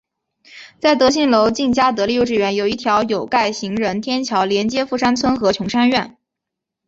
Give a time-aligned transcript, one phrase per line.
[0.79, 6.17] 在富信楼近嘉德丽幼稚园有一条有盖行人天桥连接富山邨及琼山苑。